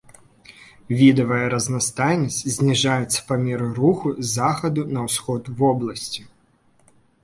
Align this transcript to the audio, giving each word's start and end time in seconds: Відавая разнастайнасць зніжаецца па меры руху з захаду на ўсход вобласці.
Відавая 1.01 1.47
разнастайнасць 1.55 2.39
зніжаецца 2.57 3.19
па 3.31 3.39
меры 3.45 3.71
руху 3.83 4.17
з 4.23 4.27
захаду 4.37 4.81
на 4.99 5.09
ўсход 5.09 5.57
вобласці. 5.63 6.31